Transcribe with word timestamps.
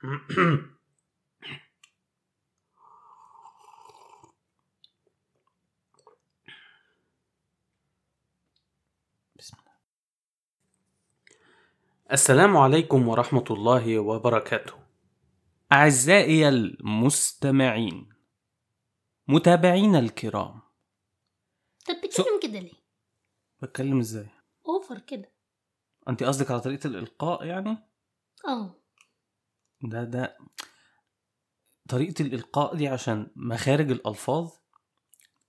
بسم 0.00 0.08
الله 9.60 9.72
السلام 12.12 12.56
عليكم 12.56 13.08
ورحمة 13.08 13.44
الله 13.50 13.98
وبركاته 13.98 14.74
أعزائي 15.72 16.48
المستمعين 16.48 18.12
متابعين 19.28 19.96
الكرام 19.96 20.60
طب 21.88 21.94
بتتكلم 22.04 22.40
كده 22.42 22.58
ليه؟ 22.58 22.80
بتكلم 23.62 23.98
إزاي؟ 23.98 24.28
أوفر 24.66 24.98
كده 24.98 25.32
أنت 26.08 26.22
قصدك 26.22 26.50
على 26.50 26.60
طريقة 26.60 26.86
الإلقاء 26.86 27.44
يعني؟ 27.44 27.76
آه 28.48 28.79
ده 29.82 30.04
ده 30.04 30.38
طريقة 31.88 32.22
الإلقاء 32.22 32.76
دي 32.76 32.88
عشان 32.88 33.30
مخارج 33.36 33.90
الألفاظ 33.90 34.52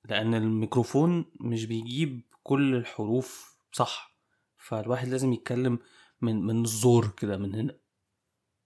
لأن 0.05 0.33
الميكروفون 0.33 1.31
مش 1.39 1.65
بيجيب 1.65 2.21
كل 2.43 2.75
الحروف 2.75 3.57
صح 3.71 4.17
فالواحد 4.57 5.07
لازم 5.07 5.33
يتكلم 5.33 5.79
من 6.21 6.41
من 6.45 6.61
الزور 6.61 7.07
كده 7.17 7.37
من 7.37 7.55
هنا 7.55 7.77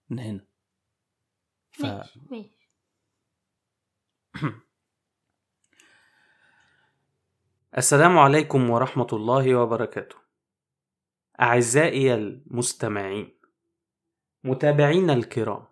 من 0.09 0.19
هنا. 0.19 0.45
ف... 1.71 1.85
ماشي 1.85 2.19
ماشي. 2.31 2.71
السلام 7.77 8.17
عليكم 8.17 8.69
ورحمة 8.69 9.07
الله 9.13 9.55
وبركاته. 9.55 10.15
أعزائي 11.41 12.13
المستمعين 12.13 13.34
متابعين 14.45 15.09
الكرام. 15.09 15.65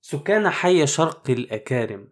سكان 0.00 0.50
حي 0.50 0.86
شرق 0.86 1.30
الأكارم. 1.30 2.08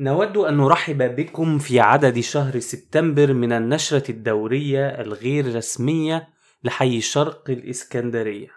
نود 0.00 0.36
أن 0.36 0.56
نرحب 0.56 1.16
بكم 1.16 1.58
في 1.58 1.80
عدد 1.80 2.20
شهر 2.20 2.58
سبتمبر 2.58 3.32
من 3.32 3.52
النشرة 3.52 4.10
الدورية 4.10 4.86
الغير 4.88 5.56
رسمية 5.56 6.34
لحي 6.64 7.00
شرق 7.00 7.50
الإسكندرية. 7.50 8.50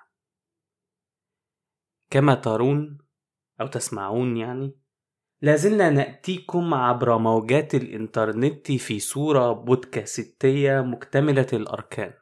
كما 2.10 2.36
ترون 2.36 2.98
أو 3.62 3.68
تسمعون 3.68 4.38
يعني 4.38 4.80
لازلنا 5.42 5.90
نأتيكم 5.90 6.74
عبر 6.74 7.18
موجات 7.18 7.76
الإنترنت 7.76 8.72
في 8.72 9.00
صورة 9.00 9.54
بودكاستية 9.54 10.82
مكتملة 10.82 11.48
الأركان. 11.54 12.14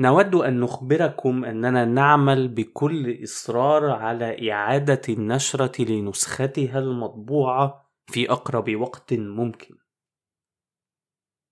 نود 0.00 0.34
أن 0.34 0.60
نخبركم 0.60 1.44
أننا 1.44 1.84
نعمل 1.84 2.48
بكل 2.48 3.22
إصرار 3.22 3.90
على 3.90 4.52
إعادة 4.52 5.02
النشرة 5.08 5.82
لنسختها 5.82 6.78
المطبوعة 6.78 7.90
في 8.06 8.30
أقرب 8.30 8.76
وقت 8.76 9.12
ممكن. 9.12 9.74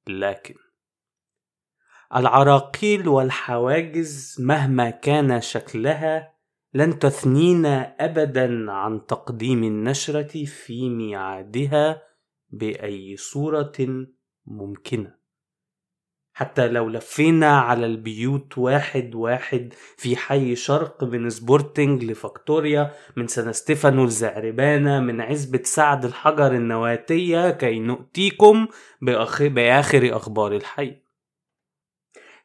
لكن 0.09 0.55
العراقيل 2.17 3.09
والحواجز 3.09 4.37
مهما 4.41 4.91
كان 4.91 5.41
شكلها 5.41 6.37
لن 6.75 6.99
تثنينا 6.99 7.97
ابدا 8.01 8.73
عن 8.73 9.07
تقديم 9.07 9.65
النشرة 9.65 10.45
في 10.45 10.91
ميعادها 10.91 12.03
بأي 12.51 13.17
صورة 13.17 14.07
ممكنة. 14.47 15.16
حتى 16.37 16.69
لو 16.69 16.89
لفينا 16.89 17.59
على 17.59 17.87
البيوت 17.87 18.59
واحد 18.59 19.15
واحد 19.15 19.73
في 19.97 20.17
حي 20.17 20.57
شرق 20.57 21.05
من 21.05 21.31
سبورتنج 21.31 22.05
لفيكتوريا 22.05 22.95
من 23.17 23.27
سان 23.27 23.53
ستيفانو 23.53 24.05
لزعربانة 24.05 25.01
من 25.01 25.21
عزبة 25.21 25.63
سعد 25.65 26.05
لحجر 26.05 26.53
النواتية 26.53 27.51
كي 27.51 27.79
نؤتيكم. 27.79 28.69
بآخر 29.41 30.17
أخبار 30.17 30.53
الحي. 30.53 31.03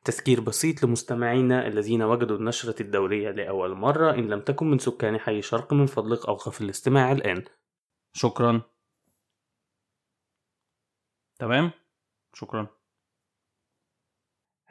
تذكير 0.05 0.41
بسيط 0.41 0.83
لمستمعينا 0.83 1.67
الذين 1.67 2.01
وجدوا 2.03 2.37
النشرة 2.37 2.81
الدورية 2.81 3.31
لأول 3.31 3.75
مرة 3.75 4.13
إن 4.13 4.27
لم 4.27 4.41
تكن 4.41 4.71
من 4.71 4.77
سكان 4.77 5.19
حي 5.19 5.41
شرق 5.41 5.73
من 5.73 5.85
فضلك 5.85 6.25
أوقف 6.25 6.61
الاستماع 6.61 7.11
الآن. 7.11 7.43
شكرا. 8.13 8.61
تمام؟ 11.39 11.71
شكرا. 12.33 12.80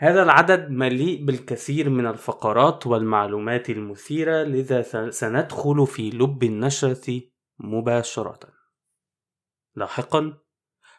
هذا 0.02 0.22
العدد 0.22 0.70
مليء 0.70 1.24
بالكثير 1.24 1.90
من 1.90 2.06
الفقرات 2.06 2.86
والمعلومات 2.86 3.70
المثيرة 3.70 4.42
لذا 4.42 5.10
سندخل 5.10 5.86
في 5.86 6.10
لب 6.10 6.42
النشرة 6.42 7.22
مباشرة. 7.58 8.38
لاحقا 9.74 10.38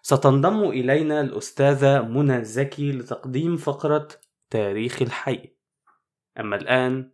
ستنضم 0.02 0.64
إلينا 0.64 1.22
الأستاذة 1.22 2.02
منى 2.02 2.44
زكي 2.44 2.92
لتقديم 2.92 3.58
فقرة 3.58 4.08
تاريخ 4.50 5.02
الحي. 5.02 5.56
أما 6.40 6.56
الآن 6.56 7.12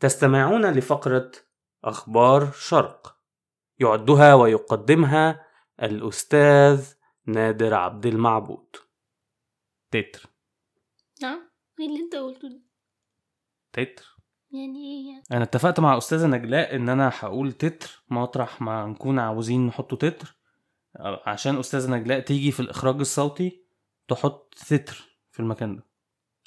تستمعون 0.00 0.66
لفقرة 0.66 1.32
أخبار 1.84 2.52
شرق. 2.52 3.16
يعدها 3.78 4.34
ويقدمها 4.34 5.46
الأستاذ 5.82 6.92
نادر 7.26 7.74
عبد 7.74 8.06
المعبود. 8.06 8.76
تتر. 9.90 10.37
نعم 11.22 11.50
إيه 11.80 11.86
اللي 11.86 12.00
أنت 12.00 12.14
قلته 12.14 12.48
ده؟ 12.48 12.60
تتر 13.72 14.16
يعني 14.52 14.78
إيه 14.78 15.10
يعني؟ 15.12 15.22
أنا 15.32 15.42
اتفقت 15.42 15.80
مع 15.80 15.98
أستاذة 15.98 16.26
نجلاء 16.26 16.76
إن 16.76 16.88
أنا 16.88 17.12
هقول 17.18 17.52
تتر 17.52 18.02
مطرح 18.10 18.60
ما 18.62 18.86
نكون 18.86 19.18
عاوزين 19.18 19.66
نحطه 19.66 19.96
تتر 19.96 20.36
عشان 21.26 21.58
أستاذة 21.58 21.90
نجلاء 21.90 22.20
تيجي 22.20 22.52
في 22.52 22.60
الإخراج 22.60 23.00
الصوتي 23.00 23.62
تحط 24.08 24.54
تتر 24.68 25.18
في 25.30 25.40
المكان 25.40 25.76
ده 25.76 25.82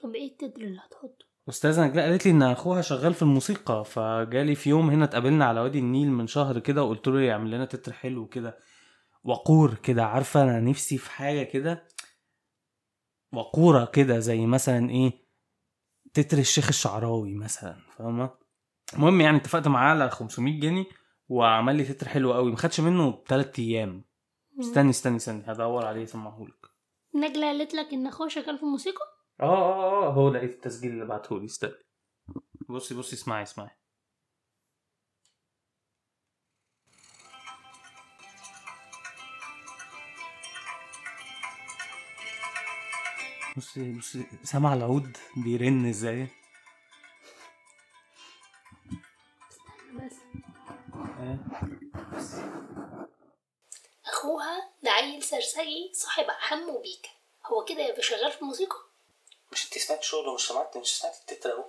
طب 0.04 0.16
إيه 0.16 0.32
التتر 0.32 0.62
اللي 0.62 0.80
هتحطه؟ 0.88 1.26
أستاذة 1.50 1.86
نجلاء 1.88 2.10
قالت 2.10 2.26
لي 2.26 2.32
إن 2.32 2.42
أخوها 2.44 2.82
شغال 2.82 3.14
في 3.14 3.22
الموسيقى 3.22 3.86
فجالي 3.86 4.56
في 4.56 4.70
يوم 4.70 4.90
هنا 4.90 5.06
اتقابلنا 5.06 5.46
على 5.46 5.60
وادي 5.62 5.80
النيل 5.80 6.12
من 6.12 6.28
شهر 6.28 6.60
كده 6.60 6.84
وقلت 6.84 7.08
له 7.08 7.22
يعمل 7.22 7.52
لنا 7.52 7.66
تتر 7.66 7.94
حلو 7.94 8.28
كده 8.28 8.58
وقور 9.24 9.74
كده 9.76 10.06
عارفة 10.06 10.44
أنا 10.44 10.60
نفسي 10.60 10.98
في 10.98 11.12
حاجة 11.12 11.44
كده 11.44 11.84
وقورة 13.34 13.86
كده 13.86 14.20
زي 14.20 14.46
مثلا 14.46 14.90
إيه 14.90 15.12
تتر 16.14 16.38
الشيخ 16.38 16.68
الشعراوي 16.68 17.36
مثلا 17.36 17.76
فاهمة؟ 17.98 18.30
المهم 18.94 19.22
يعني 19.22 19.38
اتفقت 19.38 19.68
معاه 19.68 19.90
على 19.90 20.10
500 20.10 20.60
جنيه 20.60 20.86
وعمل 21.30 21.76
لي 21.76 21.84
تتر 21.84 22.08
حلو 22.08 22.34
قوي 22.34 22.52
ما 22.52 22.58
خدش 22.58 22.80
منه 22.80 23.24
3 23.28 23.64
أيام. 23.64 24.04
استني 24.60 24.90
استني 24.90 25.16
استني 25.16 25.44
هدور 25.48 25.86
عليه 25.86 26.04
اسمعهولك 26.04 26.66
نجلة 27.16 27.48
قالت 27.48 27.74
لك 27.74 27.94
إن 27.94 28.08
أخوها 28.08 28.30
شغال 28.30 28.58
في 28.58 28.64
الموسيقى؟ 28.64 29.06
آه 29.42 29.46
آه 29.46 30.08
آه 30.08 30.14
هو 30.14 30.30
لقيت 30.30 30.52
التسجيل 30.54 30.92
اللي 30.92 31.06
بعتهولي 31.06 31.46
استني. 31.46 31.72
بصي 32.70 32.96
بصي 32.96 33.16
اسمعي 33.16 33.44
اسمعي. 33.44 33.70
بصي 43.58 43.92
بصي 43.94 44.24
سامع 44.44 44.74
العود 44.74 45.18
بيرن 45.38 45.90
إزاي؟ 45.90 46.28
بس. 49.94 50.14
أخوها 54.06 54.70
ده 54.84 54.92
عيل 54.92 55.24
سرسجي 55.24 55.92
صاحب 55.94 56.24
احم 56.26 56.70
وبيكا 56.70 57.10
هو 57.46 57.66
كده 57.66 57.82
يبقى 57.82 58.02
شغال 58.02 58.32
في 58.32 58.42
الموسيقى؟ 58.42 58.78
مش 59.52 59.66
انت 59.66 59.78
سمعت 59.78 60.04
شغله 60.04 60.34
مش 60.36 60.42
سمعت؟ 60.48 60.78
مش 60.78 61.00
سمعت 61.00 61.16
التتر 61.20 61.52
أهو. 61.52 61.66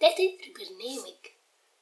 ده 0.00 0.10
تتر 0.10 0.52
برنامج. 0.58 1.16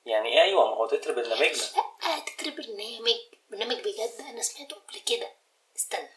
يعني 0.06 0.28
إيه؟ 0.28 0.42
أيوه 0.42 0.64
ما 0.70 0.76
هو 0.76 0.86
تتر 0.86 1.14
برنامجنا. 1.14 1.62
لا 2.02 2.18
تتر 2.26 2.50
برنامج. 2.50 3.18
برنامج 3.50 3.76
بجد 3.80 4.26
أنا 4.28 4.42
سمعته 4.42 4.76
قبل 4.76 4.98
كده. 5.06 5.32
استنى 5.76 6.08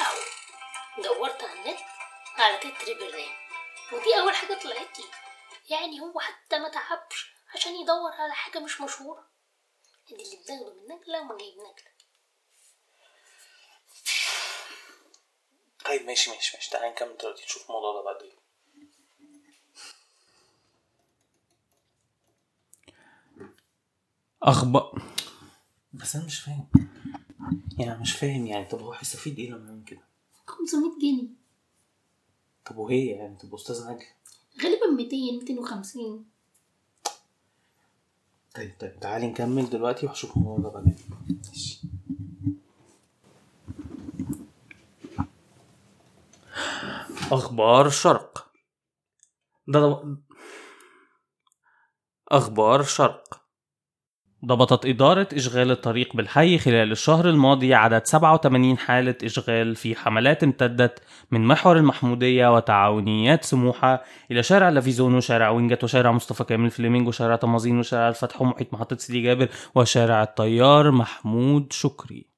اهو 0.00 0.20
دورت 1.02 1.42
على 1.44 1.60
النت 1.60 1.80
على 2.38 2.58
تتر 2.58 2.94
برنامج 2.94 3.30
ودي 3.92 4.20
أول 4.20 4.34
حاجة 4.34 4.54
طلعت 4.62 4.98
لي. 4.98 5.04
يعني 5.70 6.00
هو 6.00 6.20
حتى 6.20 6.58
ما 6.58 6.68
تعبش 6.68 7.32
عشان 7.54 7.74
يدور 7.74 8.12
على 8.12 8.32
حاجة 8.32 8.58
مش 8.58 8.80
مشهورة. 8.80 9.30
ادي 10.12 10.22
اللي 10.22 10.36
بناخده 10.36 10.74
من 10.74 10.94
نجلة 10.96 11.20
وما 11.20 11.38
جايب 11.38 11.54
نجلة. 11.54 11.90
طيب 15.84 16.02
ماشي 16.06 16.30
ماشي 16.30 16.56
ماشي. 16.56 16.70
تعالى 16.70 16.90
نكمل 16.90 17.16
دلوقتي 17.16 17.44
نشوف 17.44 17.66
الموضوع 17.70 17.92
ده 17.92 18.04
بعدين 18.12 18.36
أخبار. 24.42 25.02
بس 25.92 26.16
أنا 26.16 26.24
مش 26.24 26.40
فاهم. 26.40 26.68
يعني 27.78 28.00
مش 28.00 28.12
فاهم 28.12 28.46
يعني 28.46 28.64
طب 28.64 28.82
هو 28.82 28.92
هيستفيد 28.92 29.38
إيه 29.38 29.50
لما 29.50 29.68
يعمل 29.68 29.84
كده؟ 29.84 30.09
500 30.50 30.98
جنيه. 30.98 31.28
طب 32.66 32.76
وهي 32.78 33.06
يعني 33.06 33.36
تبقى 33.36 33.54
أستاذ 33.56 33.86
نجل 33.90 34.04
غالبا 34.62 34.86
200 34.96 35.16
250 35.16 36.24
طيب 38.54 38.72
طيب 38.80 39.00
تعالي 39.00 39.26
نكمل 39.26 39.70
دلوقتي 39.70 40.06
وهشوف 40.06 40.36
الموضوع 40.36 40.58
ده 40.64 40.68
بعدين. 40.68 40.96
ماشي. 41.48 41.80
أخبار 47.32 47.90
شرق. 47.90 48.52
ده 49.68 50.16
أخبار 52.28 52.82
شرق. 52.82 53.39
ضبطت 54.46 54.86
إدارة 54.86 55.28
إشغال 55.34 55.70
الطريق 55.70 56.16
بالحي 56.16 56.58
خلال 56.58 56.92
الشهر 56.92 57.28
الماضي 57.28 57.74
عدد 57.74 58.06
87 58.06 58.78
حالة 58.78 59.14
إشغال 59.24 59.76
في 59.76 59.96
حملات 59.96 60.44
امتدت 60.44 61.02
من 61.30 61.46
محور 61.46 61.76
المحمودية 61.76 62.54
وتعاونيات 62.54 63.44
سموحة 63.44 64.04
إلى 64.30 64.42
شارع 64.42 64.68
لافيزون 64.68 65.14
وشارع 65.14 65.50
وينجت 65.50 65.84
وشارع 65.84 66.12
مصطفى 66.12 66.44
كامل 66.44 66.70
فليمنج 66.70 67.08
وشارع 67.08 67.36
تمازين 67.36 67.78
وشارع 67.78 68.08
الفتح 68.08 68.42
ومحيط 68.42 68.74
محطة 68.74 68.96
سيدي 68.96 69.22
جابر 69.22 69.48
وشارع 69.74 70.22
الطيار 70.22 70.90
محمود 70.90 71.72
شكري. 71.72 72.30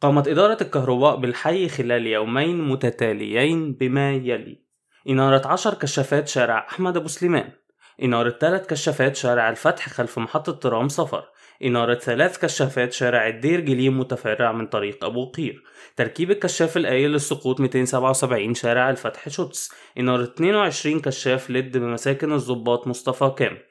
قامت 0.00 0.28
إدارة 0.28 0.58
الكهرباء 0.62 1.16
بالحي 1.16 1.68
خلال 1.68 2.06
يومين 2.06 2.68
متتاليين 2.68 3.72
بما 3.72 4.12
يلي. 4.12 4.62
إنارة 5.08 5.48
عشر 5.48 5.74
كشافات 5.74 6.28
شارع 6.28 6.66
أحمد 6.68 6.96
أبو 6.96 7.08
سليمان. 7.08 7.59
إنارة 8.02 8.30
ثلاث 8.30 8.66
كشافات 8.66 9.16
شارع 9.16 9.50
الفتح 9.50 9.88
خلف 9.88 10.18
محطة 10.18 10.52
ترام 10.52 10.88
سفر 10.88 11.24
إنارة 11.64 11.94
ثلاث 11.94 12.38
كشافات 12.38 12.92
شارع 12.92 13.28
الدير 13.28 13.60
جليم 13.60 14.00
متفرع 14.00 14.52
من 14.52 14.66
طريق 14.66 15.04
أبو 15.04 15.30
قير. 15.30 15.62
تركيب 15.96 16.30
الكشاف 16.30 16.76
الآيل 16.76 17.10
للسقوط 17.10 17.60
277 17.60 18.54
شارع 18.54 18.90
الفتح 18.90 19.28
شوتس 19.28 19.72
إنارة 19.98 20.22
22 20.22 21.00
كشاف 21.00 21.50
لد 21.50 21.78
بمساكن 21.78 22.32
الضباط 22.32 22.86
مصطفى 22.86 23.32
كامل. 23.38 23.69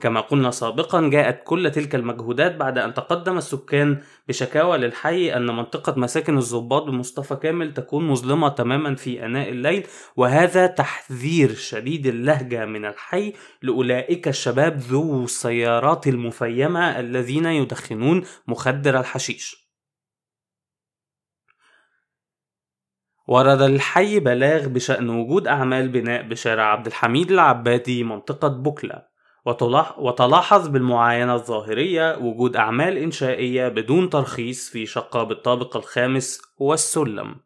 كما 0.00 0.20
قلنا 0.20 0.50
سابقا 0.50 1.08
جاءت 1.10 1.42
كل 1.44 1.70
تلك 1.70 1.94
المجهودات 1.94 2.56
بعد 2.56 2.78
أن 2.78 2.94
تقدم 2.94 3.38
السكان 3.38 4.02
بشكاوى 4.28 4.78
للحي 4.78 5.36
أن 5.36 5.46
منطقة 5.46 5.94
مساكن 6.00 6.38
الضباط 6.38 6.82
بمصطفى 6.82 7.36
كامل 7.36 7.74
تكون 7.74 8.08
مظلمة 8.08 8.48
تماما 8.48 8.94
في 8.94 9.24
أناء 9.24 9.48
الليل 9.48 9.86
وهذا 10.16 10.66
تحذير 10.66 11.54
شديد 11.54 12.06
اللهجة 12.06 12.66
من 12.66 12.84
الحي 12.84 13.32
لأولئك 13.62 14.28
الشباب 14.28 14.76
ذو 14.76 15.24
السيارات 15.24 16.06
المفيمة 16.06 17.00
الذين 17.00 17.46
يدخنون 17.46 18.24
مخدر 18.46 19.00
الحشيش. 19.00 19.70
ورد 23.28 23.62
الحي 23.62 24.20
بلاغ 24.20 24.68
بشأن 24.68 25.10
وجود 25.10 25.46
أعمال 25.46 25.88
بناء 25.88 26.22
بشارع 26.22 26.64
عبد 26.64 26.86
الحميد 26.86 27.30
العبادي 27.30 28.04
منطقة 28.04 28.48
بوكلا. 28.48 29.09
وتلاحظ 29.98 30.68
بالمعاينة 30.68 31.34
الظاهرية 31.34 32.16
وجود 32.18 32.56
أعمال 32.56 32.96
إنشائية 32.98 33.68
بدون 33.68 34.10
ترخيص 34.10 34.70
في 34.70 34.86
شقة 34.86 35.22
بالطابق 35.22 35.76
الخامس 35.76 36.42
والسلم. 36.58 37.36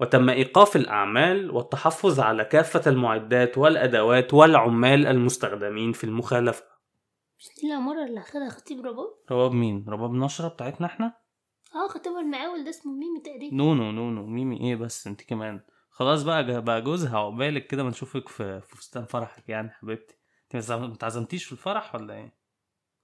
وتم 0.00 0.28
إيقاف 0.30 0.76
الأعمال 0.76 1.50
والتحفظ 1.50 2.20
على 2.20 2.44
كافة 2.44 2.90
المعدات 2.90 3.58
والأدوات 3.58 4.34
والعمال 4.34 5.06
المستخدمين 5.06 5.92
في 5.92 6.04
المخالفة. 6.04 6.64
مش 7.38 7.44
دي 7.60 7.68
العمارة 7.68 8.04
اللي 8.04 8.20
أخدها 8.20 8.48
خطيب 8.48 8.78
رباب؟ 8.86 9.14
رباب 9.30 9.52
مين؟ 9.52 9.84
رباب 9.88 10.12
نشرة 10.12 10.48
بتاعتنا 10.48 10.86
إحنا؟ 10.86 11.12
آه 11.74 11.88
خطيبها 11.88 12.20
المقاول 12.20 12.64
ده 12.64 12.70
اسمه 12.70 12.92
ميمي 12.92 13.20
تقريبا. 13.20 13.56
نونو 13.56 13.92
نونو. 13.92 14.26
ميمي 14.26 14.60
إيه 14.60 14.76
بس؟ 14.76 15.06
أنت 15.06 15.22
كمان. 15.22 15.60
خلاص 15.90 16.22
بقى 16.22 16.62
بقى 16.62 16.82
جوزها 16.82 17.18
عقبالك 17.18 17.66
كده 17.66 17.82
ما 17.82 17.90
نشوفك 17.90 18.28
في 18.28 18.60
في 18.60 18.76
فستان 18.76 19.04
فرحك 19.04 19.48
يعني 19.48 19.70
حبيبتي. 19.70 20.16
انت 20.54 20.72
ما 20.72 20.94
اتعزمتيش 20.94 21.44
في 21.44 21.52
الفرح 21.52 21.94
ولا 21.94 22.14
إيه؟ 22.14 22.44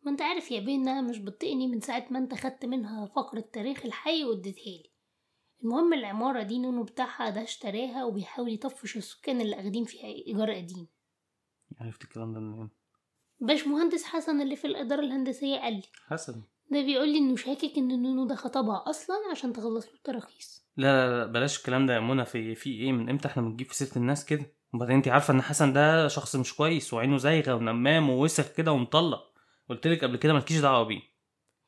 ما 0.03 0.11
انت 0.11 0.23
عارف 0.23 0.51
يا 0.51 0.61
بيه 0.61 0.75
انها 0.75 1.01
مش 1.01 1.19
بتطيقني 1.19 1.67
من 1.67 1.81
ساعة 1.81 2.07
ما 2.11 2.19
انت 2.19 2.35
خدت 2.35 2.65
منها 2.65 3.07
فقرة 3.07 3.45
تاريخ 3.53 3.85
الحي 3.85 4.25
واديتها 4.25 4.65
لي. 4.65 4.91
المهم 5.65 5.93
العمارة 5.93 6.43
دي 6.43 6.59
نونو 6.59 6.83
بتاعها 6.83 7.31
ده 7.31 7.43
اشتراها 7.43 8.05
وبيحاول 8.05 8.53
يطفش 8.53 8.97
السكان 8.97 9.41
اللي 9.41 9.61
أخدين 9.61 9.85
فيها 9.85 10.05
إيجار 10.07 10.53
قديم. 10.55 10.87
عرفت 11.81 12.03
الكلام 12.05 12.33
ده 12.33 12.41
منين؟ 12.41 12.71
باش 13.41 13.67
مهندس 13.67 14.05
حسن 14.05 14.41
اللي 14.41 14.57
في 14.57 14.67
الإدارة 14.67 15.01
الهندسية 15.01 15.59
قال 15.59 15.73
لي. 15.75 15.83
حسن؟ 16.07 16.43
ده 16.71 16.83
بيقول 16.83 17.09
لي 17.09 17.19
إنه 17.19 17.37
شاكك 17.37 17.79
إن 17.79 18.03
نونو 18.03 18.27
ده 18.27 18.35
خطبها 18.35 18.85
أصلا 18.87 19.17
عشان 19.31 19.53
تخلص 19.53 19.87
له 19.87 19.95
التراخيص. 19.95 20.67
لا 20.77 21.07
لا 21.09 21.19
لا 21.19 21.33
بلاش 21.33 21.59
الكلام 21.59 21.87
ده 21.87 21.95
يا 21.95 22.01
منى. 22.01 22.25
في 22.25 22.55
في 22.55 22.71
إيه؟ 22.71 22.93
من 22.93 23.09
إمتى 23.11 23.29
إحنا 23.29 23.43
بنجيب 23.43 23.67
في 23.67 23.75
سيرة 23.75 23.97
الناس 23.97 24.25
كده؟ 24.25 24.47
وبعدين 24.75 24.97
انت 24.97 25.09
عارفة 25.09 25.35
ان 25.35 25.43
حسن 25.43 25.73
ده 25.73 26.09
شخص 26.09 26.37
مش 26.37 26.55
كويس 26.57 26.95
وعينه 26.95 27.17
زايغة 27.17 27.55
ونمام 27.55 28.11
ووسخ 28.11 28.53
كده 28.53 28.73
ومطلق. 28.73 29.21
قلت 29.69 29.87
لك 29.87 30.05
قبل 30.05 30.17
كده 30.17 30.33
مالكيش 30.33 30.61
دعوة 30.61 30.83
بيه. 30.83 31.03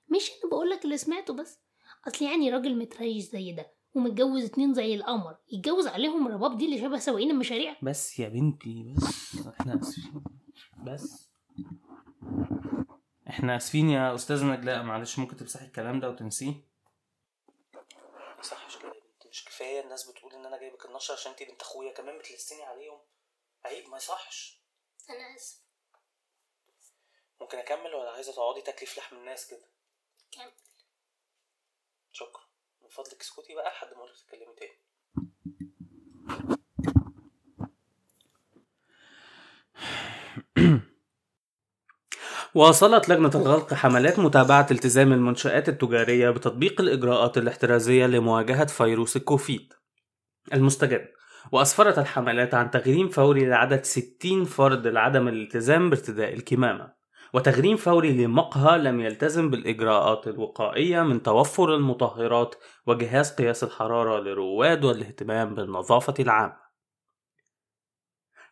مش 0.08 0.30
أنا 0.30 0.50
بقولك 0.50 0.84
اللي 0.84 0.96
سمعته 0.96 1.34
بس. 1.34 1.60
اصل 2.08 2.24
يعني 2.24 2.50
راجل 2.50 2.78
متريش 2.78 3.24
زي 3.24 3.52
ده 3.52 3.66
ومتجوز 3.94 4.44
اتنين 4.44 4.74
زي 4.74 4.94
القمر 4.94 5.36
يتجوز 5.52 5.86
عليهم 5.86 6.28
رباب 6.28 6.58
دي 6.58 6.64
اللي 6.64 6.78
شبه 6.78 6.98
سواقين 6.98 7.30
المشاريع؟ 7.30 7.76
بس 7.82 8.18
يا 8.18 8.28
بنتي 8.28 8.94
بس 8.96 9.36
إحنا 9.60 9.80
آسفين. 9.80 10.24
بس 10.86 11.30
إحنا 13.28 13.56
آسفين 13.56 13.90
يا 13.90 14.14
أستاذ 14.14 14.44
نجلاء 14.46 14.82
معلش 14.82 15.18
ممكن 15.18 15.36
تمسحي 15.36 15.66
الكلام 15.66 16.00
ده 16.00 16.10
وتنسيه؟ 16.10 16.52
ما 18.36 18.42
كفاية 19.52 19.80
الناس 19.80 20.10
بتقول 20.10 20.34
إن 20.34 20.46
أنا 20.46 20.58
جايبك 20.58 20.84
النشر 20.84 21.14
عشان 21.14 21.32
انت 21.32 21.42
بنت 21.42 21.62
أخويا 21.62 21.92
كمان 21.92 22.18
بتلسني 22.18 22.62
عليهم. 22.62 23.00
عيب 23.64 23.88
ما 23.88 23.96
يصحش. 23.96 24.60
أنا 25.10 25.36
آسف. 25.36 25.60
ممكن 27.40 27.58
أكمل 27.58 27.94
ولا 27.94 28.10
عايزة 28.10 28.32
تقعدي 28.32 28.62
تاكلي 28.62 28.86
في 28.86 29.00
لحم 29.00 29.16
الناس 29.16 29.46
كده؟ 29.46 29.68
كمل. 30.32 30.52
شكرا. 32.12 32.48
من 32.80 32.88
فضلك 32.88 33.20
اسكتي 33.20 33.54
بقى 33.54 33.70
لحد 33.70 33.92
ما 33.92 33.98
اقولك 33.98 34.16
تتكلمي 34.16 34.54
تاني. 34.54 34.78
واصلت 42.54 43.08
لجنة 43.08 43.30
الغلق 43.34 43.74
حملات 43.74 44.18
متابعة 44.18 44.66
التزام 44.70 45.12
المنشآت 45.12 45.68
التجارية 45.68 46.30
بتطبيق 46.30 46.80
الإجراءات 46.80 47.38
الاحترازية 47.38 48.06
لمواجهة 48.06 48.66
فيروس 48.66 49.16
الكوفيد. 49.16 49.72
المستجد. 50.52 51.08
وأسفرت 51.52 51.98
الحملات 51.98 52.54
عن 52.54 52.70
تغريم 52.70 53.08
فوري 53.08 53.46
لعدد 53.46 53.84
60 53.84 54.44
فرد 54.44 54.86
لعدم 54.86 55.28
الالتزام 55.28 55.90
بارتداء 55.90 56.34
الكمامة. 56.34 56.92
وتغريم 57.34 57.76
فوري 57.76 58.24
لمقهى 58.24 58.78
لم 58.78 59.00
يلتزم 59.00 59.50
بالإجراءات 59.50 60.26
الوقائية 60.26 61.02
من 61.02 61.22
توفر 61.22 61.74
المطهرات 61.74 62.54
وجهاز 62.86 63.32
قياس 63.32 63.64
الحرارة 63.64 64.20
للرواد 64.20 64.84
والاهتمام 64.84 65.54
بالنظافة 65.54 66.14
العامة. 66.20 66.56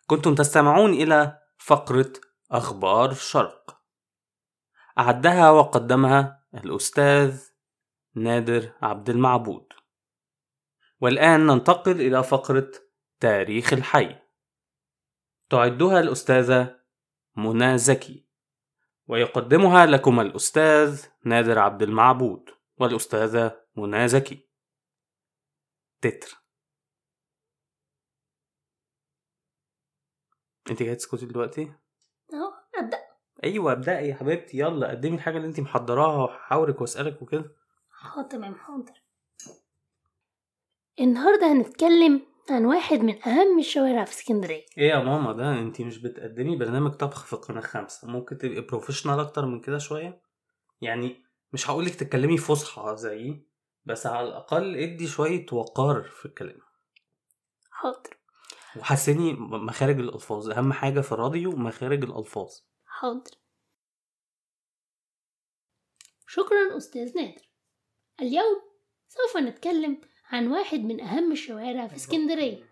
كنتم 0.07 0.35
تستمعون 0.35 0.93
إلى 0.93 1.39
فقرة 1.59 2.13
أخبار 2.53 3.15
شرق. 3.15 3.80
أعدها 5.01 5.51
وقدمها 5.51 6.47
الأستاذ 6.55 7.49
نادر 8.15 8.73
عبد 8.83 9.11
المعبود. 9.11 9.73
والآن 11.01 11.47
ننتقل 11.47 12.01
إلى 12.01 12.23
فقرة 12.23 12.71
تاريخ 13.21 13.73
الحي. 13.73 14.19
تعدها 15.51 16.01
الأستاذة 16.01 16.81
منى 17.37 17.79
زكي 17.79 18.27
ويقدمها 19.07 19.87
لكم 19.87 20.21
الأستاذ 20.21 21.07
نادر 21.25 21.59
عبد 21.59 21.83
المعبود 21.83 22.51
والأستاذة 22.77 23.61
منى 23.77 24.09
زكي. 24.09 24.49
تتر. 26.01 26.41
انت 30.71 30.83
جاي 30.83 30.95
تسكتي 30.97 31.27
دلوقتي؟ 31.27 31.80
أيوه 33.45 33.73
ابدأي 33.73 34.09
يا 34.09 34.15
حبيبتي. 34.15 34.59
يلا 34.59 34.91
قدمي 34.91 35.15
الحاجة 35.17 35.37
اللي 35.37 35.49
أنت 35.49 35.61
محضراها 35.61 36.17
وهحاورك 36.23 36.81
وأسألك 36.81 37.23
وكده. 37.23 37.57
آه 38.17 38.23
تمام 38.23 38.55
حاضر. 38.55 39.03
النهارده 41.01 41.53
هنتكلم 41.53 42.23
عن 42.51 42.65
واحد 42.65 42.99
من 42.99 43.23
أهم 43.29 43.59
الشوارع 43.59 44.05
في 44.05 44.13
اسكندرية. 44.13 44.65
إيه 44.79 44.89
يا 44.89 44.99
ماما 44.99 45.33
ده؟ 45.33 45.59
أنت 45.59 45.81
مش 45.81 45.99
بتقدمي 45.99 46.57
برنامج 46.57 46.91
طبخ 46.91 47.25
في 47.25 47.37
قناة 47.37 47.61
خمسة 47.61 48.09
ممكن 48.09 48.39
تبقي 48.39 48.61
بروفيشنال 48.61 49.21
أكتر 49.21 49.47
من 49.47 49.61
كده 49.61 49.79
شوية؟ 49.79 50.23
يعني 50.81 51.25
مش 51.53 51.71
هقولك 51.71 51.95
تتكلمي 51.95 52.39
فصحى 52.39 52.97
زيي 52.97 53.47
بس 53.85 54.07
على 54.07 54.29
الأقل 54.29 54.77
ادي 54.77 55.07
شوية 55.07 55.47
وقار 55.53 56.03
في 56.03 56.27
الكلام. 56.27 56.59
حاضر. 57.71 58.17
وحسني 58.77 59.33
مخارج 59.33 59.99
الألفاظ. 59.99 60.51
أهم 60.51 60.73
حاجة 60.73 61.01
في 61.01 61.13
الراديو 61.13 61.51
مخارج 61.51 62.05
الألفاظ. 62.05 62.51
حاضر. 62.91 63.31
شكرا 66.27 66.77
أستاذ 66.77 67.17
نادر. 67.17 67.49
اليوم 68.21 68.63
سوف 69.09 69.37
نتكلم 69.37 70.01
عن 70.25 70.49
واحد 70.49 70.79
من 70.81 71.01
أهم 71.01 71.33
الشوارع 71.33 71.89
في 71.89 71.97
اسكندرية. 71.97 72.71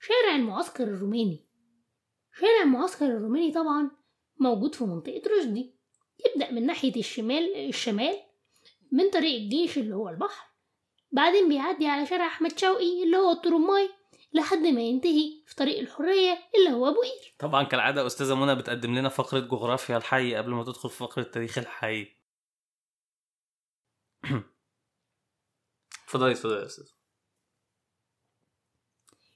شارع 0.00 0.36
المعسكر 0.36 0.84
الروماني. 0.84 1.48
شارع 2.32 2.62
المعسكر 2.62 3.06
الروماني 3.06 3.52
طبعا 3.52 3.90
موجود 4.40 4.74
في 4.74 4.84
منطقة 4.84 5.22
رشدي. 5.38 5.74
يبدأ 6.26 6.50
من 6.50 6.66
ناحية 6.66 6.96
الشمال 6.96 7.68
الشمال 7.68 8.22
من 8.92 9.10
طريق 9.10 9.40
الجيش 9.40 9.78
اللي 9.78 9.94
هو 9.94 10.08
البحر. 10.08 10.46
بعدين 11.12 11.48
بيعدي 11.48 11.86
على 11.86 12.06
شارع 12.06 12.26
أحمد 12.26 12.58
شوقي 12.58 13.02
اللي 13.02 13.16
هو 13.16 13.30
الترماي 13.30 13.88
لحد 14.34 14.58
ما 14.58 14.80
ينتهي 14.80 15.42
في 15.46 15.54
طريق 15.54 15.78
الحرية 15.78 16.38
اللي 16.58 16.72
هو 16.72 16.88
أبو 16.88 17.00
قير. 17.00 17.34
طبعا 17.38 17.64
كالعادة 17.64 18.06
أستاذة 18.06 18.34
منى 18.34 18.54
بتقدم 18.54 18.94
لنا 18.94 19.08
فقرة 19.08 19.40
جغرافيا 19.40 19.96
الحي 19.96 20.34
قبل 20.34 20.50
ما 20.50 20.64
تدخل 20.64 20.90
في 20.90 20.96
فقرة 20.96 21.22
تاريخ 21.22 21.58
الحي. 21.58 22.06
اتفضلي 26.04 26.32
اتفضلي 26.32 26.60
يا 26.60 26.66
أستاذ 26.66 26.84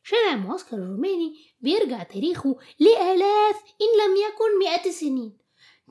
شارع 0.02 0.32
المعسكر 0.32 0.76
الروماني 0.76 1.36
بيرجع 1.60 2.02
تاريخه 2.02 2.56
لآلاف 2.78 3.56
إن 3.56 4.06
لم 4.06 4.16
يكن 4.16 4.58
مئات 4.58 4.86
السنين 4.86 5.38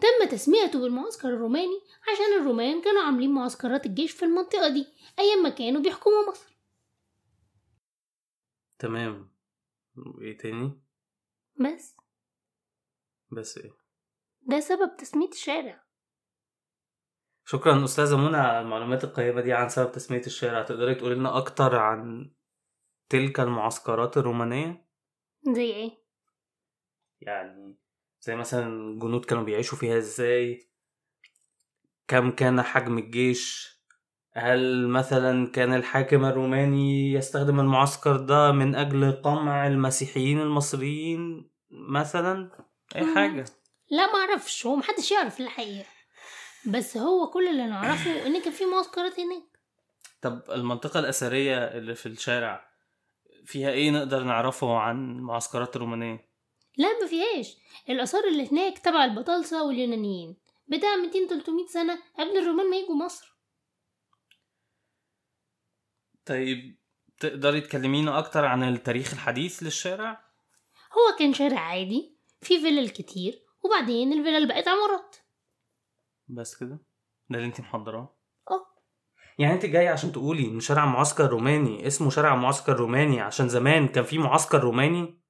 تم 0.02 0.30
تسميته 0.30 0.80
بالمعسكر 0.80 1.28
الروماني 1.30 1.82
عشان 2.14 2.42
الرومان 2.42 2.82
كانوا 2.82 3.02
عاملين 3.02 3.32
معسكرات 3.32 3.86
الجيش 3.86 4.12
في 4.12 4.26
المنطقة 4.26 4.68
دي 4.68 4.88
أيام 5.20 5.44
ما 5.44 5.50
كانوا 5.50 5.82
بيحكموا 5.82 6.30
مصر. 6.30 6.47
تمام. 8.80 9.32
إيه 10.22 10.38
تاني؟ 10.38 10.82
بس. 11.60 11.98
بس 13.32 13.58
إيه؟ 13.58 13.72
ده 14.42 14.60
سبب 14.60 14.98
تسمية 14.98 15.30
الشارع. 15.30 15.84
شكرا 17.46 17.84
أستاذة 17.84 18.18
منى 18.18 18.38
على 18.38 18.62
المعلومات 18.62 19.04
القيمة 19.04 19.42
دي 19.42 19.54
عن 19.54 19.70
سبب 19.70 19.92
تسمية 19.92 20.22
الشارع. 20.26 20.64
تقدري 20.64 20.96
تقولي 20.96 21.16
لنا 21.16 21.38
أكتر 21.38 21.76
عن 21.76 22.32
تلك 23.10 23.40
المعسكرات 23.40 24.18
الرومانية؟ 24.18 24.88
زي 25.56 25.74
إيه؟ 25.74 25.92
يعني 27.22 27.78
زي 28.22 28.36
مثلا 28.36 28.68
الجنود 28.68 29.26
كانوا 29.26 29.44
بيعيشوا 29.44 29.78
فيها 29.78 29.98
إزاي؟ 29.98 30.72
كم 32.08 32.32
كان 32.32 32.62
حجم 32.62 32.98
الجيش؟ 32.98 33.77
هل 34.38 34.88
مثلا 34.88 35.52
كان 35.52 35.74
الحاكم 35.74 36.26
الروماني 36.26 37.12
يستخدم 37.14 37.60
المعسكر 37.60 38.18
ده 38.18 38.52
من 38.52 38.76
أجل 38.76 39.12
قمع 39.12 39.68
المسيحيين 39.68 40.42
المصريين 40.42 41.50
مثلا؟ 41.72 42.52
أي 42.96 43.02
مم. 43.04 43.16
حاجة. 43.16 43.46
لا 43.92 44.14
معرفش 44.14 44.66
هو 44.66 44.76
محدش 44.76 45.12
يعرف 45.12 45.40
الحقيقة. 45.40 45.86
بس 46.66 46.98
هو 46.98 47.28
كل 47.30 47.48
اللي 47.48 47.66
نعرفه 47.68 48.28
إن 48.28 48.42
كان 48.42 48.54
في 48.54 48.66
معسكرات 48.66 49.20
هناك. 49.20 49.44
طب 50.22 50.42
المنطقة 50.52 51.00
الأثرية 51.00 51.58
اللي 51.58 51.96
في 51.96 52.06
الشارع 52.06 52.68
فيها 53.46 53.70
إيه 53.70 53.92
نقدر 53.92 54.24
نعرفه 54.24 54.78
عن 54.78 55.12
المعسكرات 55.12 55.76
الرومانية؟ 55.76 56.30
لا 56.78 56.88
ما 57.02 57.08
فيهاش. 57.08 57.58
الآثار 57.90 58.24
اللي 58.28 58.52
هناك 58.52 58.78
تبع 58.80 59.06
البطالسة 59.06 59.68
واليونانيين. 59.68 60.38
بتاع 60.68 60.90
200-300 60.96 61.74
سنة 61.74 62.00
قبل 62.20 62.38
الرومان 62.38 62.70
ما 62.70 62.76
يجوا 62.78 62.96
مصر. 62.96 63.37
طيب 66.28 66.78
تقدري 67.20 67.62
تكلمينا 67.62 68.20
أكتر 68.20 68.46
عن 68.46 68.64
التاريخ 68.64 69.14
الحديث 69.14 69.64
للشارع؟ 69.64 70.12
هو 70.94 71.18
كان 71.20 71.34
شارع 71.34 71.60
عادي 71.60 72.18
فيه 72.42 72.62
فيلل 72.62 72.90
كتير 72.90 73.44
وبعدين 73.64 74.14
الفيلل 74.14 74.48
بقت 74.48 74.68
عمارات 74.68 75.16
بس 76.28 76.56
كده؟ 76.56 76.80
ده 77.30 77.38
اللي 77.38 77.48
انت 77.48 77.62
محضراه؟ 77.62 78.18
آه 78.52 78.66
يعني 79.40 79.54
انت 79.54 79.66
جاي 79.66 79.88
عشان 79.88 80.12
تقولي 80.12 80.46
إن 80.48 80.60
شارع 80.60 80.86
معسكر 80.86 81.28
روماني 81.30 81.88
اسمه 81.88 82.10
شارع 82.10 82.36
معسكر 82.36 82.74
روماني 82.74 83.22
عشان 83.22 83.50
زمان 83.50 83.88
كان 83.88 84.04
في 84.04 84.18
معسكر 84.18 84.60
روماني 84.60 85.22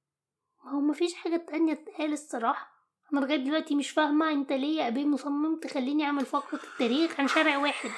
ما 0.64 0.70
هو 0.70 0.80
مفيش 0.80 1.14
حاجة 1.14 1.46
تانية 1.50 1.74
تتقال 1.74 2.12
الصراحة 2.12 2.78
أنا 3.12 3.20
لغاية 3.20 3.44
دلوقتي 3.44 3.74
مش 3.74 3.90
فاهمة 3.90 4.30
أنت 4.32 4.52
ليه 4.52 4.80
يا 4.82 4.88
أبي 4.88 5.04
مصمم 5.06 5.60
تخليني 5.60 6.04
أعمل 6.04 6.26
فقرة 6.26 6.60
التاريخ 6.72 7.20
عن 7.20 7.28
شارع 7.28 7.58
واحد 7.58 7.90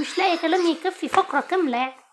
مش 0.00 0.18
لاقي 0.18 0.38
كلام 0.38 0.66
يكفي 0.66 1.08
فقرة 1.08 1.40
كاملة 1.40 1.76
يعني 1.76 2.07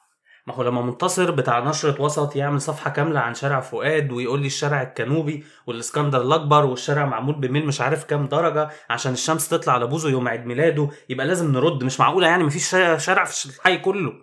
ما 0.48 0.54
هو 0.56 0.64
لما 0.64 0.82
منتصر 0.82 1.32
بتاع 1.32 1.60
نشرة 1.60 2.02
وسط 2.02 2.36
يعمل 2.36 2.62
صفحة 2.62 2.90
كاملة 2.90 3.20
عن 3.20 3.34
شارع 3.34 3.62
فؤاد 3.62 4.12
ويقول 4.12 4.40
لي 4.42 4.48
الشارع 4.48 4.82
الجنوبي 4.82 5.44
والإسكندر 5.68 6.22
الأكبر 6.22 6.66
والشارع 6.66 7.06
معمول 7.06 7.36
بميل 7.36 7.66
مش 7.68 7.82
عارف 7.82 8.04
كام 8.04 8.26
درجة 8.28 8.70
عشان 8.90 9.14
الشمس 9.14 9.50
تطلع 9.50 9.74
على 9.74 9.88
بوزه 9.88 10.10
يوم 10.10 10.28
عيد 10.28 10.46
ميلاده 10.46 10.90
يبقى 11.10 11.26
لازم 11.28 11.52
نرد 11.52 11.84
مش 11.84 12.00
معقولة 12.00 12.28
يعني 12.28 12.44
مفيش 12.44 12.70
شا- 12.70 12.98
شارع 12.98 13.26
في 13.26 13.46
الحي 13.46 13.78
كله. 13.78 14.14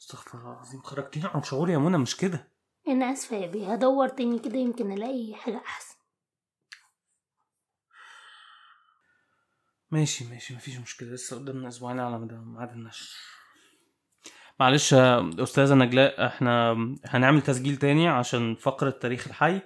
استغفر 0.00 0.38
الله 0.38 0.52
العظيم 0.52 0.80
خرجتيني 0.82 1.26
عن 1.34 1.42
شعوري 1.42 1.72
يا 1.72 1.78
منى 1.78 1.98
مش 1.98 2.16
كده؟ 2.16 2.52
أنا 2.88 3.12
آسفة 3.12 3.36
يا 3.36 3.44
أبي 3.44 3.66
هدور 3.74 4.08
تاني 4.08 4.38
كده 4.38 4.56
يمكن 4.58 4.92
ألاقي 4.92 5.34
حاجة 5.34 5.56
أحسن. 5.66 5.97
ماشي 9.90 10.24
ماشي 10.24 10.54
مفيش 10.54 10.76
مشكلة. 10.78 11.08
لسه 11.08 11.36
قدامنا 11.36 11.68
أسبوعين 11.68 12.00
على 12.00 12.18
ميعاد 12.18 12.72
النشر 12.72 13.16
معلش 14.60 14.92
يا 14.92 15.30
أستاذة 15.42 15.74
نجلاء 15.74 16.26
إحنا 16.26 16.72
هنعمل 17.04 17.42
تسجيل 17.42 17.76
تاني 17.76 18.08
عشان 18.08 18.54
فقرة 18.54 18.90
تاريخ 18.90 19.28
الحي 19.28 19.60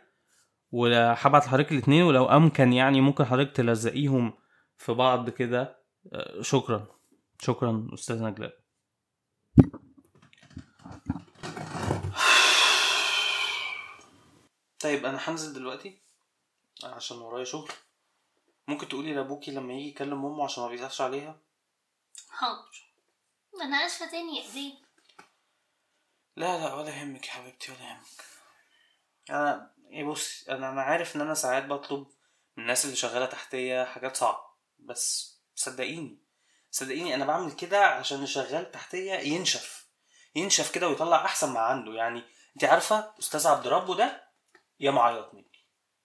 وهبعت 0.70 1.46
لحضرتك 1.46 1.72
الاتنين 1.72 2.02
ولو 2.02 2.24
أمكن 2.24 2.72
يعني 2.72 3.00
ممكن 3.00 3.24
حضرتك 3.24 3.56
تلزقيهم 3.56 4.34
في 4.78 4.92
بعض 4.92 5.30
كده. 5.30 5.82
شكرا 6.40 6.86
شكرا 7.40 7.88
أستاذة 7.94 8.24
نجلاء. 8.24 8.58
طيب 14.80 15.06
أنا 15.06 15.18
هنزل 15.20 15.54
دلوقتي 15.54 16.02
عشان 16.84 17.16
ورايا 17.16 17.44
شغل. 17.44 17.68
ممكن 18.68 18.88
تقولي 18.88 19.14
لأبوكي 19.14 19.50
لما 19.50 19.72
يجي 19.72 19.88
يكلم 19.88 20.26
امه 20.26 20.44
عشان 20.44 20.62
ما 20.62 20.68
بيزعلش 20.68 21.00
عليها؟ 21.00 21.40
حاضر. 22.30 22.92
أنا 23.62 23.86
آسفة 23.86 24.10
تاني 24.10 24.38
يا 24.38 24.50
أبي 24.50 24.78
لا 26.36 26.58
لا 26.58 26.74
ولا 26.74 26.90
يهمك 26.90 27.26
يا 27.26 27.32
حبيبتي 27.32 27.72
ولا 27.72 27.80
يهمك. 27.80 28.24
أنا 29.30 29.74
إيه 29.90 30.04
بص 30.04 30.48
أنا 30.48 30.68
أنا 30.68 30.82
عارف 30.82 31.16
إن 31.16 31.20
أنا 31.20 31.34
ساعات 31.34 31.64
بطلب 31.64 32.06
من 32.56 32.62
الناس 32.62 32.84
اللي 32.84 32.96
شغالة 32.96 33.26
تحتية 33.26 33.84
حاجات 33.84 34.16
صعبة 34.16 34.44
بس 34.78 35.36
صدقيني 35.54 36.18
صدقيني 36.70 37.14
أنا 37.14 37.24
بعمل 37.24 37.52
كده 37.52 37.86
عشان 37.86 38.16
اللي 38.16 38.26
شغال 38.28 38.70
تحتية 38.70 39.12
ينشف 39.12 39.86
ينشف 40.34 40.74
كده 40.74 40.88
ويطلع 40.88 41.24
أحسن 41.24 41.52
ما 41.52 41.60
عنده. 41.60 41.92
يعني 41.92 42.22
انت 42.56 42.64
عارفة 42.64 43.14
أستاذ 43.18 43.46
عبد 43.46 43.66
ربه 43.66 43.94
ده 43.96 44.28
يا 44.80 44.90
معيط 44.90 45.34
مني 45.34 45.52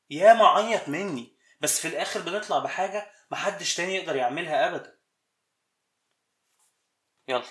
يا 0.09 0.33
معيط 0.33 0.89
مني. 0.89 1.36
بس 1.59 1.79
في 1.79 1.87
الآخر 1.87 2.21
بنطلع 2.21 2.59
بحاجة 2.59 3.11
محدش 3.31 3.75
تاني 3.75 3.95
يقدر 3.95 4.15
يعملها 4.15 4.67
ابدا. 4.67 4.99
يلا. 7.27 7.43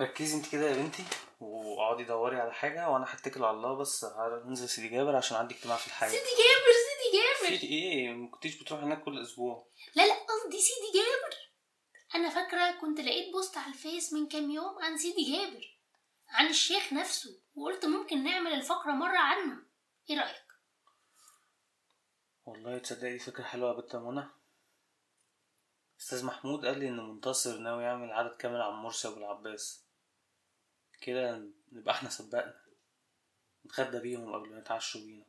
ركزي 0.00 0.36
انت 0.36 0.52
كده 0.52 0.70
يا 0.70 0.74
بنتي 0.74 1.04
واقعدي 1.40 2.04
دوري 2.04 2.40
على 2.40 2.54
حاجة 2.54 2.88
وأنا 2.88 3.06
هتكل 3.08 3.44
على 3.44 3.56
الله 3.56 3.74
بس 3.76 4.04
هنزل 4.04 4.68
سيدي 4.68 4.88
جابر 4.88 5.16
عشان 5.16 5.36
عندي 5.36 5.54
اجتماع 5.54 5.76
في 5.76 5.86
الحي 5.86 6.08
سيدي 6.10 6.22
جابر 6.22 6.72
سيدي 6.88 7.18
جابر. 7.18 7.58
سيدي 7.58 7.74
إيه؟ 7.74 8.08
ما 8.12 8.30
كنتيش 8.30 8.62
بتروحي 8.62 8.84
هناك 8.84 9.04
كل 9.04 9.22
أسبوع. 9.22 9.70
لا 9.94 10.06
لا 10.06 10.14
قصدي 10.14 10.60
سيدي 10.60 10.92
جابر. 10.94 11.36
أنا 12.14 12.30
فاكرة 12.30 12.80
كنت 12.80 13.00
لقيت 13.00 13.32
post 13.32 13.56
على 13.58 13.72
الفيس 13.72 14.12
من 14.12 14.28
كام 14.28 14.50
يوم 14.50 14.82
عن 14.82 14.98
سيدي 14.98 15.32
جابر 15.32 15.78
عن 16.28 16.46
الشيخ 16.46 16.92
نفسه 16.92 17.40
وقلت 17.54 17.84
ممكن 17.84 18.24
نعمل 18.24 18.52
الفقرة 18.52 18.92
مرة 18.92 19.18
عنه 19.18 19.62
إيه 20.10 20.20
رأيك؟ 20.20 20.48
والله 22.68 22.82
تصدقي 22.82 23.12
دي 23.12 23.18
فكرة 23.18 23.44
حلوة 23.44 23.88
يا 23.94 23.98
منى. 23.98 24.26
أستاذ 26.00 26.24
محمود 26.24 26.66
قال 26.66 26.78
لي 26.78 26.88
إن 26.88 27.08
منتصر 27.08 27.58
ناوي 27.58 27.82
يعمل 27.84 28.12
عدد 28.12 28.36
كامل 28.36 28.60
عن 28.60 28.72
مرسي 28.72 29.08
ابو 29.08 29.16
العباس. 29.16 29.84
كده 31.00 31.48
نبقى 31.72 31.94
إحنا 31.94 32.08
سبقنا. 32.08 32.60
نتغدى 33.66 33.98
بيهم 33.98 34.32
قبل 34.34 34.50
ما 34.50 34.58
يتعشوا 34.58 35.00
بينا. 35.00 35.24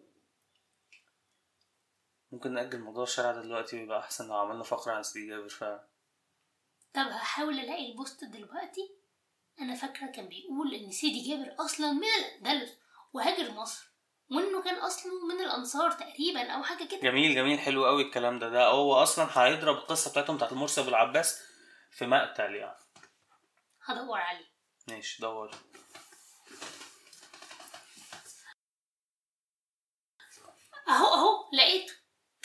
ممكن 2.31 2.53
نأجل 2.53 2.79
موضوع 2.79 3.03
الشارع 3.03 3.31
ده 3.31 3.41
دلوقتي 3.41 3.77
ويبقى 3.77 3.99
أحسن 3.99 4.27
لو 4.27 4.35
عملنا 4.35 4.63
فقرة 4.63 4.91
عن 4.91 5.03
سيدي 5.03 5.27
جابر 5.27 5.49
فعلا. 5.49 5.87
طب 6.93 7.01
هحاول 7.01 7.59
ألاقي 7.59 7.91
البوست 7.91 8.23
دلوقتي. 8.23 8.95
أنا 9.59 9.75
فاكرة 9.75 10.11
كان 10.11 10.29
بيقول 10.29 10.73
إن 10.73 10.91
سيدي 10.91 11.29
جابر 11.29 11.65
أصلا 11.65 11.91
من 11.91 12.03
الأندلس 12.03 12.77
وهاجر 13.13 13.51
مصر. 13.51 13.88
وإنه 14.31 14.63
كان 14.63 14.75
أصله 14.75 15.25
من 15.25 15.41
الأنصار 15.41 15.91
تقريبا 15.91 16.51
أو 16.51 16.63
حاجة 16.63 16.87
كده. 16.87 16.99
جميل 16.99 17.35
جميل 17.35 17.59
حلو 17.59 17.85
قوي 17.85 18.03
الكلام 18.03 18.39
ده. 18.39 18.49
ده 18.49 18.67
هو 18.67 18.93
أصلا 18.93 19.43
هيضرب 19.43 19.77
القصة 19.77 20.11
بتاعتهم 20.11 20.35
بتاعت 20.35 20.51
المرسي 20.51 20.81
العباس 20.81 21.43
في 21.91 22.07
مقتل 22.07 22.55
يعني. 22.55 22.79
هدور 23.83 24.17
عليه. 24.17 24.51
ماشي 24.87 25.21
دور. 25.21 25.51
أهو 30.87 31.13
أهو 31.13 31.49
لقيته. 31.53 31.93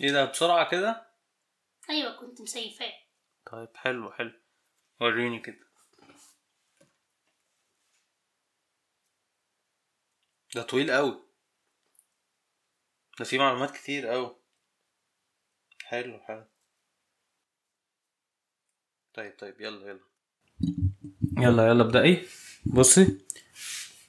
إيه 0.02 0.12
ده 0.12 0.24
بسرعة 0.24 0.70
كده؟ 0.70 1.10
أيوة 1.90 2.16
كنت 2.16 2.40
مسيفاه. 2.40 2.92
طيب 3.52 3.76
حلو 3.76 4.12
حلو. 4.12 4.40
وريني 5.00 5.40
كده. 5.40 5.64
ده 10.54 10.62
طويل 10.62 10.90
قوي. 10.90 11.23
ده 13.18 13.24
فيه 13.24 13.38
معلومات 13.38 13.70
كتير 13.70 14.06
قوي 14.06 14.36
حلو 15.84 16.18
حلو. 16.20 16.44
طيب 19.14 19.32
طيب 19.38 19.60
يلا 19.60 19.86
يلا. 19.88 20.00
يلا 21.38 21.66
يلا 21.68 21.82
ابدأي 21.84 22.26
بصي 22.66 23.18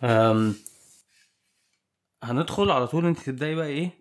أم 0.04 0.56
هندخل 2.24 2.72
على 2.72 2.88
طول 2.88 3.06
انت 3.06 3.20
تبدأي 3.20 3.56
بقى 3.56 3.68
إيه؟ 3.68 3.92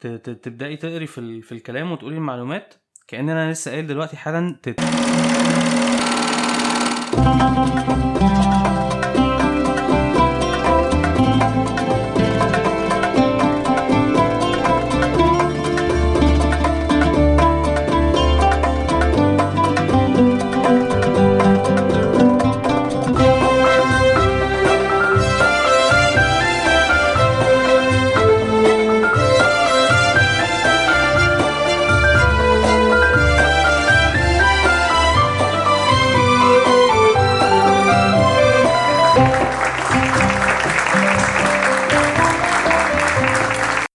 ت- 0.00 0.06
ت- 0.06 0.30
تبدأي 0.44 0.76
تقري 0.76 1.06
في. 1.06 1.42
في 1.42 1.52
الكلام 1.52 1.92
وتقولي 1.92 2.16
المعلومات. 2.16 2.74
كأن 3.08 3.28
أنا 3.30 3.52
لسه 3.52 3.70
قايل 3.70 3.86
دلوقتي 3.86 4.16
حالا 4.16 4.60
تت... 4.62 4.80